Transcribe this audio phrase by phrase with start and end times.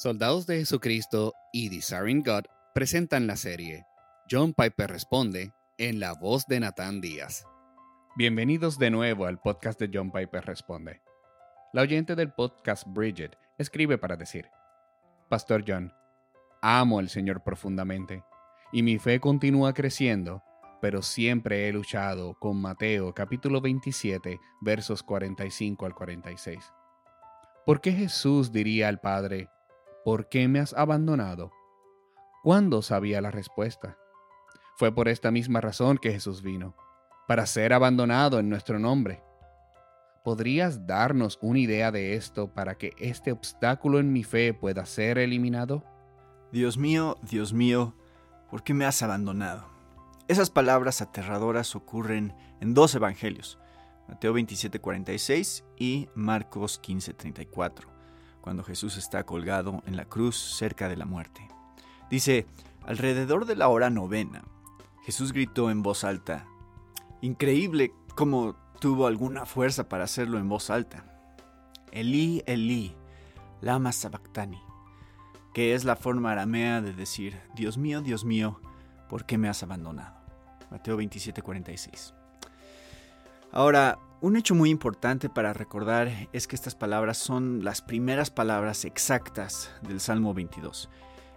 [0.00, 3.84] Soldados de Jesucristo y Desiring God presentan la serie
[4.30, 7.44] John Piper Responde en la voz de Nathan Díaz.
[8.16, 11.02] Bienvenidos de nuevo al podcast de John Piper Responde.
[11.74, 14.46] La oyente del podcast Bridget escribe para decir,
[15.28, 15.92] Pastor John,
[16.62, 18.24] amo al Señor profundamente
[18.72, 20.42] y mi fe continúa creciendo,
[20.80, 26.72] pero siempre he luchado con Mateo capítulo 27 versos 45 al 46.
[27.66, 29.50] ¿Por qué Jesús diría al Padre,
[30.04, 31.52] ¿por qué me has abandonado?
[32.42, 33.98] ¿Cuándo sabía la respuesta?
[34.76, 36.74] Fue por esta misma razón que Jesús vino,
[37.28, 39.22] para ser abandonado en nuestro nombre.
[40.24, 45.18] ¿Podrías darnos una idea de esto para que este obstáculo en mi fe pueda ser
[45.18, 45.84] eliminado?
[46.52, 47.94] Dios mío, Dios mío,
[48.50, 49.66] ¿por qué me has abandonado?
[50.28, 53.58] Esas palabras aterradoras ocurren en dos evangelios,
[54.08, 57.99] Mateo 27:46 y Marcos 15:34
[58.40, 61.48] cuando Jesús está colgado en la cruz cerca de la muerte.
[62.10, 62.46] Dice,
[62.84, 64.42] alrededor de la hora novena,
[65.04, 66.46] Jesús gritó en voz alta.
[67.20, 71.04] Increíble cómo tuvo alguna fuerza para hacerlo en voz alta.
[71.92, 72.94] Elí, Elí,
[73.60, 74.60] lama sabactani,
[75.52, 78.60] que es la forma aramea de decir, Dios mío, Dios mío,
[79.08, 80.14] ¿por qué me has abandonado?
[80.70, 82.14] Mateo 27:46.
[83.52, 88.84] Ahora, un hecho muy importante para recordar es que estas palabras son las primeras palabras
[88.84, 90.90] exactas del Salmo 22.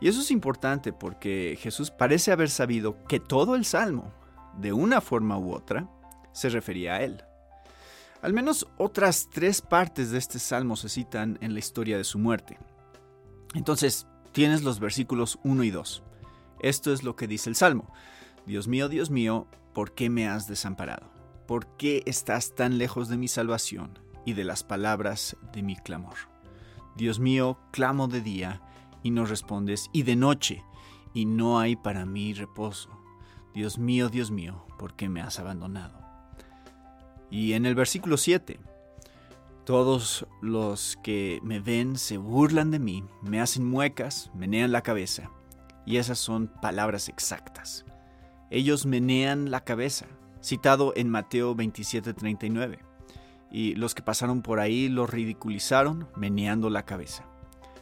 [0.00, 4.12] Y eso es importante porque Jesús parece haber sabido que todo el Salmo,
[4.58, 5.88] de una forma u otra,
[6.32, 7.24] se refería a él.
[8.22, 12.18] Al menos otras tres partes de este Salmo se citan en la historia de su
[12.18, 12.58] muerte.
[13.54, 16.02] Entonces, tienes los versículos 1 y 2.
[16.60, 17.92] Esto es lo que dice el Salmo.
[18.46, 21.17] Dios mío, Dios mío, ¿por qué me has desamparado?
[21.48, 26.16] ¿Por qué estás tan lejos de mi salvación y de las palabras de mi clamor?
[26.94, 28.60] Dios mío, clamo de día
[29.02, 30.62] y no respondes, y de noche,
[31.14, 32.90] y no hay para mí reposo.
[33.54, 35.98] Dios mío, Dios mío, ¿por qué me has abandonado?
[37.30, 38.60] Y en el versículo 7,
[39.64, 45.30] todos los que me ven se burlan de mí, me hacen muecas, menean la cabeza.
[45.86, 47.86] Y esas son palabras exactas.
[48.50, 50.06] Ellos menean la cabeza,
[50.40, 52.78] citado en Mateo 27:39.
[53.50, 57.24] Y los que pasaron por ahí lo ridiculizaron meneando la cabeza,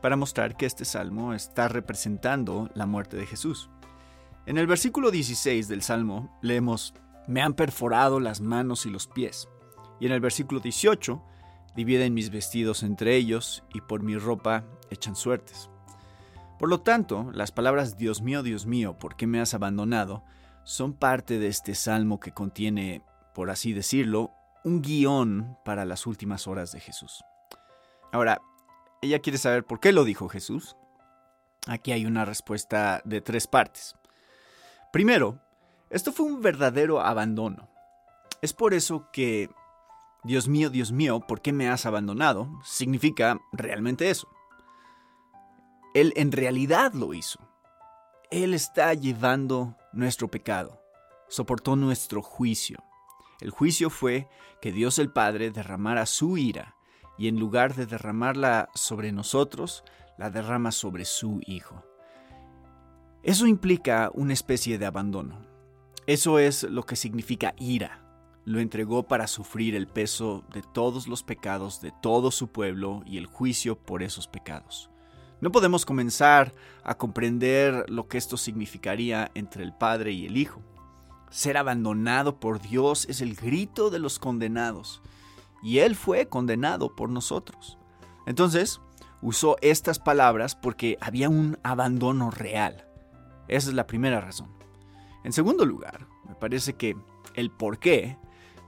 [0.00, 3.68] para mostrar que este salmo está representando la muerte de Jesús.
[4.46, 6.94] En el versículo 16 del salmo leemos,
[7.26, 9.48] me han perforado las manos y los pies.
[10.00, 11.22] Y en el versículo 18,
[11.76, 15.68] dividen mis vestidos entre ellos y por mi ropa echan suertes.
[16.58, 20.24] Por lo tanto, las palabras Dios mío, Dios mío, ¿por qué me has abandonado?
[20.68, 23.00] Son parte de este salmo que contiene,
[23.34, 24.32] por así decirlo,
[24.64, 27.24] un guion para las últimas horas de Jesús.
[28.12, 28.42] Ahora,
[29.00, 30.76] ella quiere saber por qué lo dijo Jesús.
[31.66, 33.96] Aquí hay una respuesta de tres partes.
[34.92, 35.40] Primero,
[35.88, 37.70] esto fue un verdadero abandono.
[38.42, 39.48] Es por eso que
[40.22, 42.46] Dios mío, Dios mío, ¿por qué me has abandonado?
[42.62, 44.28] significa realmente eso.
[45.94, 47.38] Él en realidad lo hizo.
[48.30, 50.82] Él está llevando nuestro pecado,
[51.28, 52.78] soportó nuestro juicio.
[53.40, 54.28] El juicio fue
[54.60, 56.76] que Dios el Padre derramara su ira
[57.16, 59.84] y en lugar de derramarla sobre nosotros,
[60.16, 61.84] la derrama sobre su Hijo.
[63.22, 65.40] Eso implica una especie de abandono.
[66.06, 68.04] Eso es lo que significa ira.
[68.44, 73.18] Lo entregó para sufrir el peso de todos los pecados de todo su pueblo y
[73.18, 74.90] el juicio por esos pecados.
[75.40, 80.60] No podemos comenzar a comprender lo que esto significaría entre el Padre y el Hijo.
[81.30, 85.00] Ser abandonado por Dios es el grito de los condenados,
[85.62, 87.78] y Él fue condenado por nosotros.
[88.26, 88.80] Entonces,
[89.22, 92.88] usó estas palabras porque había un abandono real.
[93.46, 94.48] Esa es la primera razón.
[95.22, 96.96] En segundo lugar, me parece que
[97.34, 98.16] el por qué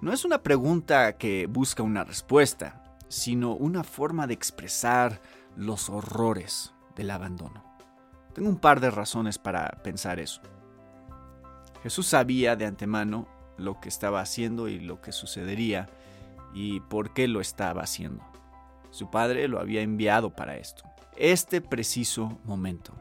[0.01, 5.21] no es una pregunta que busca una respuesta, sino una forma de expresar
[5.57, 7.65] los horrores del abandono.
[8.35, 10.41] Tengo un par de razones para pensar eso.
[11.83, 13.27] Jesús sabía de antemano
[13.57, 15.89] lo que estaba haciendo y lo que sucedería
[16.55, 18.25] y por qué lo estaba haciendo.
[18.91, 20.85] Su padre lo había enviado para esto,
[21.17, 22.93] este preciso momento,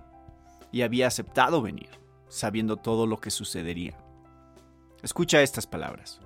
[0.71, 1.89] y había aceptado venir,
[2.27, 3.97] sabiendo todo lo que sucedería.
[5.01, 6.19] Escucha estas palabras.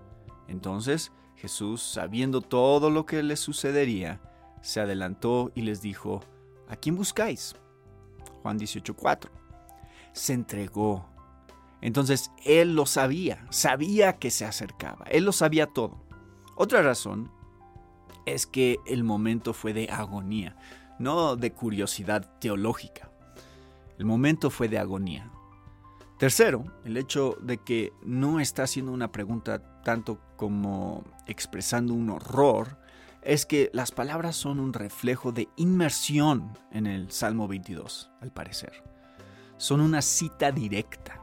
[0.47, 4.19] Entonces Jesús, sabiendo todo lo que le sucedería,
[4.63, 6.21] se adelantó y les dijo,
[6.69, 7.55] ¿a quién buscáis?
[8.41, 9.29] Juan 18:4.
[10.13, 11.05] Se entregó.
[11.81, 16.01] Entonces él lo sabía, sabía que se acercaba, él lo sabía todo.
[16.55, 17.29] Otra razón
[18.25, 20.55] es que el momento fue de agonía.
[20.99, 23.11] no de curiosidad teológica.
[23.97, 25.29] El momento fue de agonía.
[26.19, 32.77] Tercero, el hecho de que no está haciendo una pregunta tanto como expresando un horror,
[33.25, 38.83] es que las palabras son un reflejo de inmersión en el Salmo 22, al parecer.
[39.57, 41.19] Son una cita directa.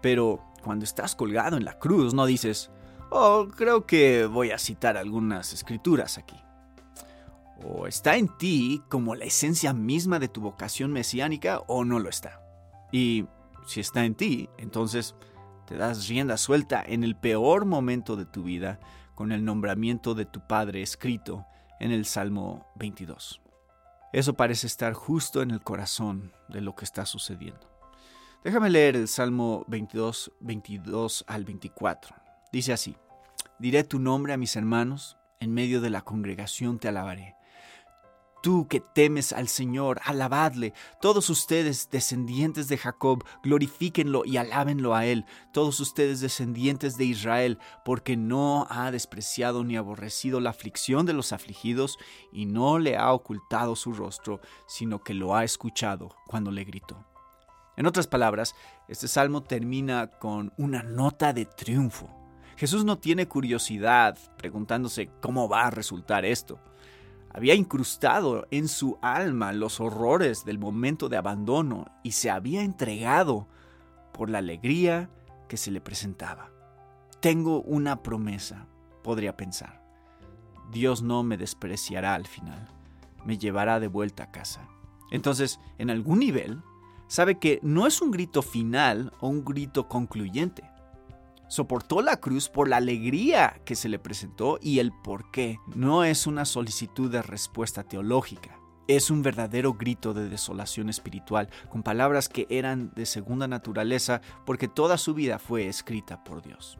[0.00, 2.70] Pero cuando estás colgado en la cruz no dices,
[3.10, 6.36] oh, creo que voy a citar algunas escrituras aquí.
[7.62, 12.08] O está en ti como la esencia misma de tu vocación mesiánica o no lo
[12.08, 12.40] está.
[12.92, 13.26] Y
[13.66, 15.14] si está en ti, entonces
[15.66, 18.80] te das rienda suelta en el peor momento de tu vida
[19.20, 21.44] con el nombramiento de tu Padre escrito
[21.78, 23.42] en el Salmo 22.
[24.14, 27.70] Eso parece estar justo en el corazón de lo que está sucediendo.
[28.44, 32.16] Déjame leer el Salmo 22, 22 al 24.
[32.50, 32.96] Dice así,
[33.58, 37.36] diré tu nombre a mis hermanos, en medio de la congregación te alabaré.
[38.42, 40.72] Tú que temes al Señor, alabadle.
[41.02, 45.26] Todos ustedes, descendientes de Jacob, glorifíquenlo y alábenlo a Él.
[45.52, 51.34] Todos ustedes, descendientes de Israel, porque no ha despreciado ni aborrecido la aflicción de los
[51.34, 51.98] afligidos,
[52.32, 57.04] y no le ha ocultado su rostro, sino que lo ha escuchado cuando le gritó.
[57.76, 58.54] En otras palabras,
[58.88, 62.08] este salmo termina con una nota de triunfo.
[62.56, 66.58] Jesús no tiene curiosidad preguntándose cómo va a resultar esto
[67.32, 73.48] había incrustado en su alma los horrores del momento de abandono y se había entregado
[74.12, 75.10] por la alegría
[75.48, 76.50] que se le presentaba.
[77.20, 78.66] Tengo una promesa,
[79.02, 79.80] podría pensar.
[80.72, 82.68] Dios no me despreciará al final,
[83.24, 84.68] me llevará de vuelta a casa.
[85.10, 86.62] Entonces, en algún nivel,
[87.06, 90.64] sabe que no es un grito final o un grito concluyente
[91.50, 95.58] soportó la cruz por la alegría que se le presentó y el por qué.
[95.74, 98.56] No es una solicitud de respuesta teológica.
[98.86, 104.68] Es un verdadero grito de desolación espiritual, con palabras que eran de segunda naturaleza porque
[104.68, 106.78] toda su vida fue escrita por Dios.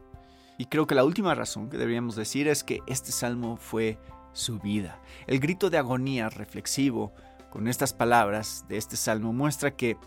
[0.57, 3.99] Y creo que la última razón que deberíamos decir es que este salmo fue
[4.31, 5.01] su vida.
[5.27, 7.13] El grito de agonía reflexivo
[7.49, 9.97] con estas palabras de este salmo muestra que,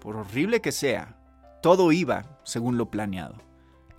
[0.00, 1.16] por horrible que sea,
[1.62, 3.51] todo iba según lo planeado.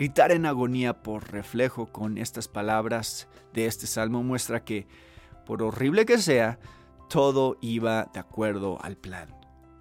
[0.03, 4.85] Gritar en agonía por reflejo con estas palabras de este salmo muestra que,
[5.45, 6.59] por horrible que sea,
[7.09, 9.33] todo iba de acuerdo al plan.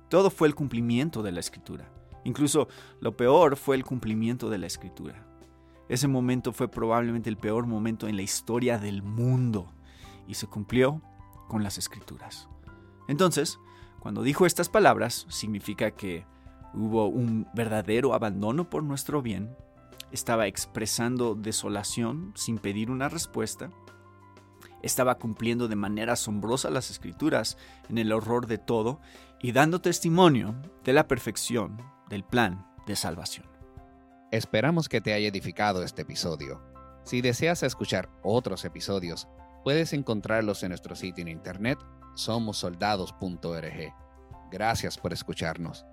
[0.08, 1.90] Todo fue el cumplimiento de la escritura.
[2.22, 2.68] Incluso
[3.00, 5.26] lo peor fue el cumplimiento de la escritura.
[5.88, 9.72] Ese momento fue probablemente el peor momento en la historia del mundo
[10.28, 11.02] y se cumplió
[11.48, 12.48] con las escrituras.
[13.08, 13.58] Entonces,
[13.98, 16.24] cuando dijo estas palabras, significa que
[16.74, 19.56] hubo un verdadero abandono por nuestro bien
[20.12, 23.70] estaba expresando desolación sin pedir una respuesta,
[24.82, 27.56] estaba cumpliendo de manera asombrosa las escrituras
[27.88, 29.00] en el horror de todo
[29.40, 30.54] y dando testimonio
[30.84, 33.46] de la perfección del plan de salvación.
[34.30, 36.62] Esperamos que te haya edificado este episodio.
[37.04, 39.28] Si deseas escuchar otros episodios,
[39.64, 41.78] puedes encontrarlos en nuestro sitio en internet
[42.14, 43.94] somosoldados.org.
[44.50, 45.86] Gracias por escucharnos.